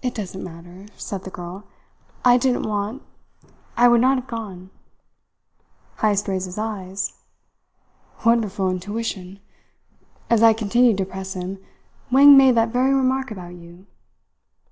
"It 0.00 0.14
doesn't 0.14 0.44
matter," 0.44 0.86
said 0.96 1.24
the 1.24 1.30
girl. 1.30 1.66
"I 2.24 2.38
didn't 2.38 2.62
want 2.62 3.02
I 3.76 3.88
would 3.88 4.00
not 4.00 4.16
have 4.16 4.28
gone." 4.28 4.70
Heyst 6.00 6.28
raised 6.28 6.46
his 6.46 6.56
eyes. 6.56 7.14
"Wonderful 8.24 8.70
intuition! 8.70 9.40
As 10.30 10.40
I 10.40 10.52
continued 10.52 10.98
to 10.98 11.04
press 11.04 11.32
him, 11.34 11.58
Wang 12.12 12.36
made 12.36 12.54
that 12.54 12.68
very 12.68 12.94
remark 12.94 13.32
about 13.32 13.54
you. 13.54 13.88